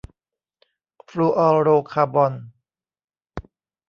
[1.09, 2.33] ฟลูออโรคาร์บอน